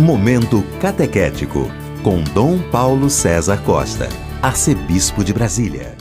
Momento 0.00 0.64
Catequético, 0.80 1.70
com 2.02 2.22
Dom 2.32 2.58
Paulo 2.70 3.10
César 3.10 3.58
Costa, 3.58 4.08
Arcebispo 4.40 5.22
de 5.22 5.30
Brasília. 5.34 5.94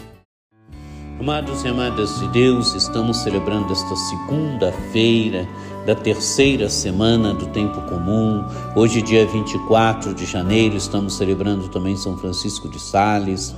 Amados 1.19 1.65
e 1.65 1.67
amadas 1.67 2.17
de 2.17 2.29
Deus, 2.29 2.73
estamos 2.75 3.17
celebrando 3.17 3.73
esta 3.73 3.93
segunda-feira 3.97 5.45
da 5.85 5.93
terceira 5.93 6.69
semana 6.69 7.33
do 7.33 7.47
tempo 7.47 7.81
comum. 7.89 8.41
Hoje, 8.73 9.01
dia 9.01 9.25
24 9.25 10.13
de 10.13 10.25
janeiro, 10.25 10.77
estamos 10.77 11.17
celebrando 11.17 11.67
também 11.67 11.97
São 11.97 12.17
Francisco 12.17 12.69
de 12.69 12.79
Sales. 12.79 13.53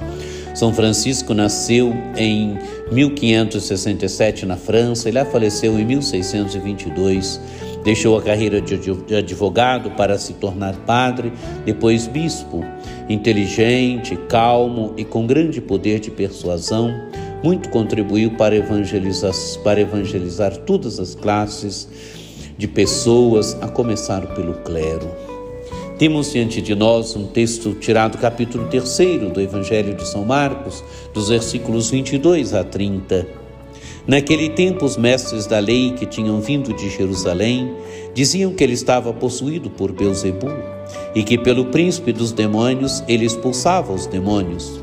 São 0.56 0.74
Francisco 0.74 1.36
nasceu 1.36 1.94
em 2.18 2.58
1567 2.92 4.48
na 4.48 4.58
França 4.58 5.08
e 5.08 5.12
lá 5.12 5.24
faleceu 5.24 5.78
em 5.78 5.86
1622. 5.86 7.40
Deixou 7.84 8.18
a 8.18 8.22
carreira 8.22 8.62
de 8.62 9.16
advogado 9.16 9.92
para 9.92 10.18
se 10.18 10.34
tornar 10.34 10.76
padre, 10.86 11.34
depois 11.66 12.08
bispo. 12.08 12.64
Inteligente, 13.10 14.16
calmo 14.30 14.94
e 14.96 15.04
com 15.04 15.26
grande 15.26 15.60
poder 15.60 16.00
de 16.00 16.12
persuasão, 16.12 16.94
muito 17.44 17.70
contribuiu 17.70 18.32
para 18.32 18.56
evangelizar, 18.56 19.34
para 19.64 19.82
evangelizar 19.82 20.56
todas 20.58 21.00
as 21.00 21.16
classes 21.16 21.90
de 22.58 22.68
pessoas, 22.68 23.58
a 23.62 23.68
começar 23.68 24.36
pelo 24.36 24.54
clero. 24.62 25.10
Temos 25.98 26.32
diante 26.32 26.62
de 26.62 26.76
nós 26.76 27.16
um 27.16 27.28
texto 27.28 27.74
tirado 27.76 28.14
do 28.14 28.18
capítulo 28.18 28.68
3 28.68 29.32
do 29.32 29.42
Evangelho 29.42 29.96
de 29.96 30.08
São 30.08 30.24
Marcos, 30.24 30.84
dos 31.14 31.30
versículos 31.30 31.90
22 31.90 32.54
a 32.54 32.64
30. 32.64 33.41
Naquele 34.08 34.50
tempo, 34.50 34.84
os 34.84 34.98
mestres 34.98 35.46
da 35.46 35.60
lei 35.60 35.92
que 35.92 36.06
tinham 36.06 36.42
vindo 36.42 36.74
de 36.74 36.90
Jerusalém 36.90 37.72
diziam 38.14 38.54
que 38.54 38.64
ele 38.64 38.74
estava 38.74 39.14
possuído 39.14 39.70
por 39.70 39.92
Beuzebu 39.92 40.50
e 41.14 41.24
que 41.24 41.38
pelo 41.38 41.66
príncipe 41.66 42.12
dos 42.12 42.32
demônios 42.32 43.04
ele 43.08 43.26
expulsava 43.26 43.94
os 43.94 44.08
demônios. 44.08 44.82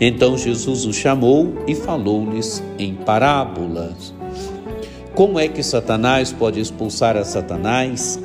Então 0.00 0.38
Jesus 0.38 0.86
os 0.86 0.96
chamou 0.96 1.52
e 1.66 1.74
falou-lhes 1.74 2.62
em 2.78 2.94
parábolas. 2.94 4.14
Como 5.14 5.38
é 5.38 5.48
que 5.48 5.62
Satanás 5.62 6.32
pode 6.32 6.60
expulsar 6.60 7.16
a 7.16 7.24
Satanás? 7.24 8.18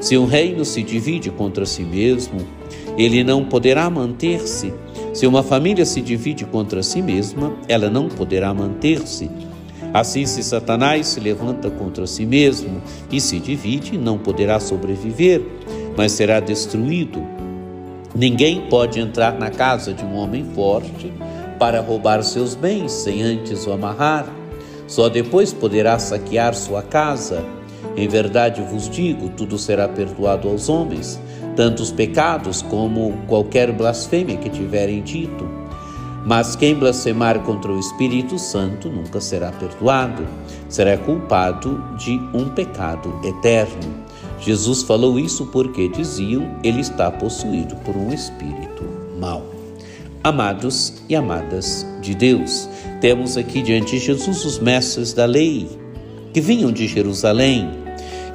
Se 0.00 0.16
um 0.16 0.26
reino 0.26 0.64
se 0.64 0.82
divide 0.82 1.30
contra 1.30 1.64
si 1.64 1.82
mesmo, 1.82 2.46
ele 2.96 3.24
não 3.24 3.44
poderá 3.44 3.88
manter-se. 3.90 4.72
Se 5.12 5.26
uma 5.26 5.42
família 5.42 5.86
se 5.86 6.00
divide 6.02 6.44
contra 6.44 6.82
si 6.82 7.00
mesma, 7.00 7.56
ela 7.66 7.88
não 7.88 8.08
poderá 8.08 8.52
manter-se. 8.52 9.30
Assim, 9.92 10.26
se 10.26 10.42
Satanás 10.42 11.06
se 11.06 11.20
levanta 11.20 11.70
contra 11.70 12.06
si 12.06 12.26
mesmo 12.26 12.82
e 13.10 13.20
se 13.20 13.38
divide, 13.38 13.96
não 13.96 14.18
poderá 14.18 14.60
sobreviver, 14.60 15.42
mas 15.96 16.12
será 16.12 16.40
destruído. 16.40 17.22
Ninguém 18.14 18.62
pode 18.68 18.98
entrar 18.98 19.38
na 19.38 19.50
casa 19.50 19.92
de 19.92 20.04
um 20.04 20.14
homem 20.16 20.44
forte 20.54 21.12
para 21.58 21.80
roubar 21.80 22.22
seus 22.22 22.54
bens 22.54 22.92
sem 22.92 23.22
antes 23.22 23.66
o 23.66 23.72
amarrar. 23.72 24.26
Só 24.86 25.08
depois 25.08 25.52
poderá 25.52 25.98
saquear 25.98 26.54
sua 26.54 26.82
casa. 26.82 27.44
Em 27.96 28.08
verdade 28.08 28.62
vos 28.62 28.88
digo: 28.88 29.28
tudo 29.30 29.58
será 29.58 29.88
perdoado 29.88 30.48
aos 30.48 30.68
homens, 30.68 31.20
tanto 31.54 31.82
os 31.82 31.90
pecados 31.90 32.62
como 32.62 33.12
qualquer 33.26 33.72
blasfêmia 33.72 34.36
que 34.36 34.48
tiverem 34.48 35.02
dito. 35.02 35.65
Mas 36.26 36.56
quem 36.56 36.74
blasfemar 36.74 37.38
contra 37.44 37.70
o 37.70 37.78
Espírito 37.78 38.36
Santo 38.36 38.90
nunca 38.90 39.20
será 39.20 39.52
perdoado, 39.52 40.26
será 40.68 40.98
culpado 40.98 41.80
de 41.96 42.18
um 42.34 42.48
pecado 42.48 43.14
eterno. 43.22 44.04
Jesus 44.40 44.82
falou 44.82 45.20
isso 45.20 45.46
porque 45.46 45.88
diziam 45.88 46.58
ele 46.64 46.80
está 46.80 47.12
possuído 47.12 47.76
por 47.76 47.96
um 47.96 48.12
espírito 48.12 48.82
mau. 49.20 49.46
Amados 50.24 50.94
e 51.08 51.14
amadas 51.14 51.86
de 52.02 52.12
Deus, 52.12 52.68
temos 53.00 53.36
aqui 53.36 53.62
diante 53.62 53.92
de 53.92 54.04
Jesus 54.04 54.44
os 54.44 54.58
mestres 54.58 55.12
da 55.12 55.26
lei 55.26 55.68
que 56.32 56.40
vinham 56.40 56.72
de 56.72 56.88
Jerusalém 56.88 57.85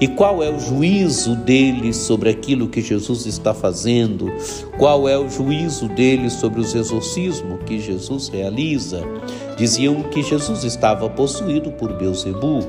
e 0.02 0.08
qual 0.08 0.42
é 0.42 0.50
o 0.50 0.60
juízo 0.60 1.36
deles 1.36 1.96
sobre 1.96 2.32
aquilo 2.32 2.68
que 2.68 2.82
Jesus 2.82 3.28
está 3.28 3.54
fazendo? 3.54 4.34
Qual 4.76 5.08
é 5.08 5.16
o 5.16 5.30
juízo 5.30 5.88
deles 5.90 6.34
sobre 6.34 6.60
os 6.60 6.74
exorcismos 6.74 7.60
que 7.68 7.80
Jesus 7.80 8.28
realiza? 8.28 9.04
Diziam 9.56 10.02
que 10.02 10.24
Jesus 10.24 10.64
estava 10.64 11.08
possuído 11.08 11.72
por 11.74 11.94
Beuzebu 11.94 12.68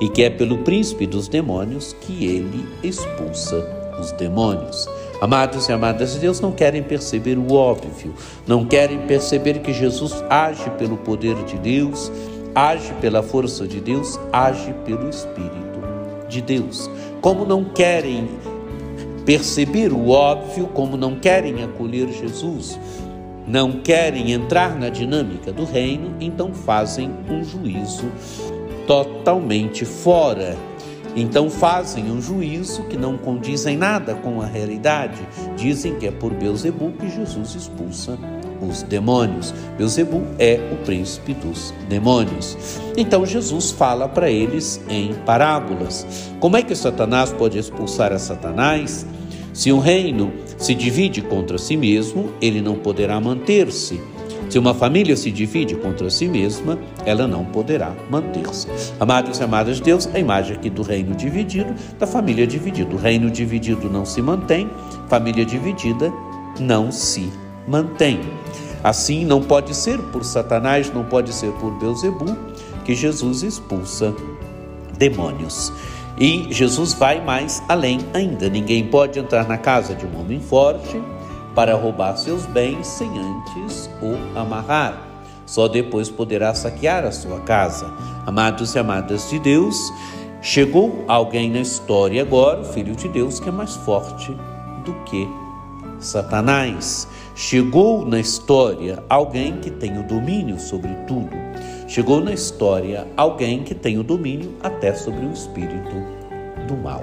e 0.00 0.08
que 0.08 0.24
é 0.24 0.30
pelo 0.30 0.58
príncipe 0.58 1.06
dos 1.06 1.28
demônios 1.28 1.94
que 2.00 2.24
ele 2.24 2.66
expulsa 2.82 3.64
os 4.00 4.10
demônios. 4.10 4.88
Amados 5.20 5.68
e 5.68 5.72
amadas 5.72 6.14
de 6.14 6.18
Deus 6.18 6.40
não 6.40 6.50
querem 6.50 6.82
perceber 6.82 7.38
o 7.38 7.52
óbvio, 7.52 8.12
não 8.44 8.64
querem 8.64 9.06
perceber 9.06 9.60
que 9.60 9.72
Jesus 9.72 10.14
age 10.28 10.68
pelo 10.70 10.96
poder 10.96 11.36
de 11.44 11.56
Deus, 11.58 12.10
age 12.52 12.92
pela 13.00 13.22
força 13.22 13.68
de 13.68 13.80
Deus, 13.80 14.18
age 14.32 14.74
pelo 14.84 15.08
Espírito 15.08 15.72
de 16.32 16.40
Deus. 16.40 16.90
Como 17.20 17.44
não 17.44 17.62
querem 17.62 18.28
perceber 19.24 19.92
o 19.92 20.08
óbvio, 20.08 20.66
como 20.68 20.96
não 20.96 21.14
querem 21.16 21.62
acolher 21.62 22.08
Jesus, 22.08 22.78
não 23.46 23.72
querem 23.72 24.32
entrar 24.32 24.78
na 24.78 24.88
dinâmica 24.88 25.52
do 25.52 25.64
reino, 25.64 26.16
então 26.20 26.52
fazem 26.52 27.10
um 27.28 27.44
juízo 27.44 28.10
totalmente 28.86 29.84
fora. 29.84 30.56
Então 31.14 31.50
fazem 31.50 32.10
um 32.10 32.22
juízo 32.22 32.84
que 32.84 32.96
não 32.96 33.18
condiz 33.18 33.66
em 33.66 33.76
nada 33.76 34.14
com 34.14 34.40
a 34.40 34.46
realidade. 34.46 35.20
Dizem 35.56 35.96
que 35.96 36.06
é 36.06 36.10
por 36.10 36.32
Beuzebu 36.32 36.92
que 36.92 37.10
Jesus 37.10 37.54
expulsa 37.54 38.18
os 38.62 38.82
demônios. 38.82 39.52
Beuzebu 39.76 40.22
é 40.38 40.60
o 40.72 40.84
príncipe 40.84 41.34
dos 41.34 41.72
demônios. 41.88 42.56
Então 42.96 43.26
Jesus 43.26 43.70
fala 43.70 44.08
para 44.08 44.30
eles 44.30 44.80
em 44.88 45.14
parábolas. 45.26 46.06
Como 46.40 46.56
é 46.56 46.62
que 46.62 46.74
Satanás 46.74 47.32
pode 47.32 47.58
expulsar 47.58 48.12
a 48.12 48.18
Satanás? 48.18 49.06
Se 49.52 49.70
um 49.70 49.78
reino 49.78 50.32
se 50.56 50.74
divide 50.74 51.20
contra 51.20 51.58
si 51.58 51.76
mesmo, 51.76 52.30
ele 52.40 52.62
não 52.62 52.76
poderá 52.76 53.20
manter-se. 53.20 54.00
Se 54.48 54.58
uma 54.58 54.74
família 54.74 55.16
se 55.16 55.30
divide 55.30 55.74
contra 55.76 56.10
si 56.10 56.28
mesma, 56.28 56.78
ela 57.06 57.26
não 57.26 57.42
poderá 57.42 57.94
manter-se. 58.10 58.68
Amados 59.00 59.38
e 59.38 59.42
amadas 59.42 59.76
de 59.76 59.82
Deus, 59.84 60.06
a 60.12 60.18
imagem 60.18 60.54
aqui 60.54 60.68
do 60.68 60.82
reino 60.82 61.14
dividido, 61.14 61.74
da 61.98 62.06
família 62.06 62.46
dividida. 62.46 62.94
O 62.94 62.98
reino 62.98 63.30
dividido 63.30 63.88
não 63.88 64.04
se 64.04 64.20
mantém, 64.20 64.70
família 65.08 65.44
dividida 65.46 66.12
não 66.60 66.92
se 66.92 67.32
mantém. 67.66 68.20
Assim, 68.82 69.24
não 69.24 69.42
pode 69.42 69.74
ser 69.74 69.98
por 69.98 70.24
Satanás, 70.24 70.92
não 70.92 71.04
pode 71.04 71.32
ser 71.32 71.52
por 71.52 71.70
Beuzebu 71.78 72.36
que 72.84 72.94
Jesus 72.94 73.42
expulsa 73.42 74.14
demônios. 74.98 75.72
E 76.18 76.52
Jesus 76.52 76.92
vai 76.92 77.24
mais 77.24 77.62
além 77.68 78.00
ainda. 78.12 78.48
Ninguém 78.48 78.86
pode 78.86 79.18
entrar 79.18 79.46
na 79.46 79.56
casa 79.56 79.94
de 79.94 80.04
um 80.04 80.20
homem 80.20 80.40
forte 80.40 81.00
para 81.54 81.74
roubar 81.74 82.16
seus 82.16 82.44
bens 82.46 82.86
sem 82.86 83.08
antes 83.08 83.88
o 84.00 84.38
amarrar. 84.38 85.08
Só 85.46 85.68
depois 85.68 86.08
poderá 86.08 86.54
saquear 86.54 87.04
a 87.04 87.12
sua 87.12 87.40
casa. 87.40 87.92
Amados 88.26 88.74
e 88.74 88.78
amadas 88.78 89.28
de 89.28 89.38
Deus, 89.38 89.76
chegou 90.40 91.04
alguém 91.08 91.50
na 91.50 91.60
história 91.60 92.22
agora, 92.22 92.60
o 92.60 92.64
Filho 92.64 92.94
de 92.94 93.08
Deus, 93.08 93.38
que 93.38 93.48
é 93.48 93.52
mais 93.52 93.74
forte 93.76 94.34
do 94.84 94.92
que 95.04 95.28
Satanás. 96.02 97.08
Chegou 97.34 98.04
na 98.04 98.20
história 98.20 99.02
alguém 99.08 99.58
que 99.58 99.70
tem 99.70 99.98
o 99.98 100.02
domínio 100.02 100.60
sobre 100.60 100.94
tudo. 101.06 101.30
Chegou 101.88 102.22
na 102.22 102.32
história 102.32 103.06
alguém 103.16 103.62
que 103.62 103.74
tem 103.74 103.98
o 103.98 104.02
domínio 104.02 104.52
até 104.62 104.94
sobre 104.94 105.24
o 105.24 105.32
espírito 105.32 105.94
do 106.66 106.76
mal. 106.76 107.02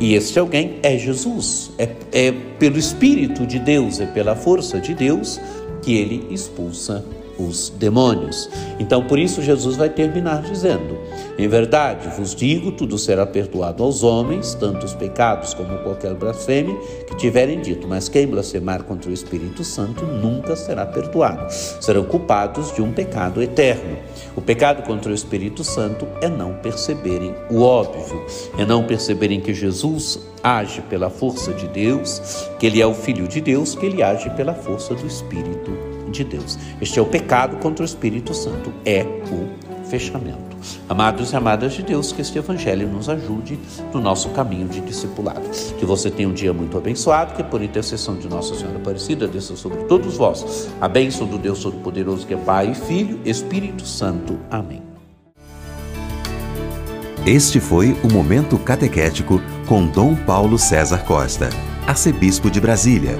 E 0.00 0.14
este 0.14 0.38
alguém 0.38 0.78
é 0.82 0.96
Jesus. 0.96 1.70
É, 1.78 1.88
é 2.10 2.32
pelo 2.58 2.78
Espírito 2.78 3.46
de 3.46 3.58
Deus, 3.58 4.00
é 4.00 4.06
pela 4.06 4.34
força 4.34 4.80
de 4.80 4.94
Deus 4.94 5.38
que 5.82 5.94
ele 5.94 6.26
expulsa 6.30 7.04
os 7.38 7.70
demônios. 7.70 8.48
Então, 8.78 9.04
por 9.04 9.18
isso, 9.18 9.42
Jesus 9.42 9.76
vai 9.76 9.90
terminar 9.90 10.42
dizendo: 10.42 10.96
Em 11.40 11.48
verdade 11.48 12.06
vos 12.18 12.34
digo, 12.34 12.70
tudo 12.70 12.98
será 12.98 13.24
perdoado 13.24 13.82
aos 13.82 14.02
homens, 14.02 14.52
tanto 14.52 14.84
os 14.84 14.92
pecados 14.92 15.54
como 15.54 15.78
qualquer 15.78 16.12
blasfêmia 16.12 16.76
que 17.06 17.16
tiverem 17.16 17.62
dito, 17.62 17.88
mas 17.88 18.10
quem 18.10 18.26
blasfemar 18.26 18.82
contra 18.82 19.10
o 19.10 19.14
Espírito 19.14 19.64
Santo 19.64 20.04
nunca 20.04 20.54
será 20.54 20.84
perdoado. 20.84 21.50
Serão 21.80 22.04
culpados 22.04 22.74
de 22.74 22.82
um 22.82 22.92
pecado 22.92 23.42
eterno. 23.42 23.96
O 24.36 24.42
pecado 24.42 24.82
contra 24.82 25.10
o 25.10 25.14
Espírito 25.14 25.64
Santo 25.64 26.06
é 26.20 26.28
não 26.28 26.52
perceberem 26.56 27.34
o 27.50 27.62
óbvio, 27.62 28.22
é 28.58 28.66
não 28.66 28.84
perceberem 28.84 29.40
que 29.40 29.54
Jesus 29.54 30.20
age 30.44 30.82
pela 30.90 31.08
força 31.08 31.54
de 31.54 31.66
Deus, 31.68 32.50
que 32.58 32.66
ele 32.66 32.82
é 32.82 32.86
o 32.86 32.92
Filho 32.92 33.26
de 33.26 33.40
Deus, 33.40 33.74
que 33.74 33.86
ele 33.86 34.02
age 34.02 34.28
pela 34.36 34.52
força 34.52 34.94
do 34.94 35.06
Espírito 35.06 35.72
de 36.10 36.22
Deus. 36.22 36.58
Este 36.82 36.98
é 36.98 37.02
o 37.02 37.06
pecado 37.06 37.56
contra 37.62 37.82
o 37.82 37.86
Espírito 37.86 38.34
Santo, 38.34 38.70
é 38.84 39.04
o 39.04 39.86
fechamento. 39.88 40.49
Amados 40.88 41.32
e 41.32 41.36
amadas 41.36 41.72
de 41.72 41.82
Deus, 41.82 42.12
que 42.12 42.20
este 42.20 42.38
Evangelho 42.38 42.88
nos 42.88 43.08
ajude 43.08 43.58
no 43.92 44.00
nosso 44.00 44.30
caminho 44.30 44.68
de 44.68 44.80
discipulado. 44.80 45.48
Que 45.78 45.84
você 45.84 46.10
tenha 46.10 46.28
um 46.28 46.32
dia 46.32 46.52
muito 46.52 46.76
abençoado, 46.76 47.34
que 47.34 47.42
por 47.42 47.62
intercessão 47.62 48.16
de 48.16 48.28
Nossa 48.28 48.54
Senhora 48.54 48.78
Aparecida 48.78 49.26
desça 49.26 49.56
sobre 49.56 49.84
todos 49.84 50.16
vós 50.16 50.68
a 50.80 50.88
bênção 50.88 51.26
do 51.26 51.38
Deus 51.38 51.62
Todo-Poderoso, 51.62 52.26
que 52.26 52.34
é 52.34 52.36
Pai, 52.36 52.74
Filho, 52.74 53.20
Espírito 53.24 53.86
Santo. 53.86 54.38
Amém. 54.50 54.82
Este 57.26 57.60
foi 57.60 57.94
o 58.02 58.10
Momento 58.10 58.58
Catequético 58.58 59.40
com 59.66 59.86
Dom 59.86 60.16
Paulo 60.16 60.58
César 60.58 61.04
Costa, 61.04 61.50
arcebispo 61.86 62.50
de 62.50 62.60
Brasília. 62.60 63.18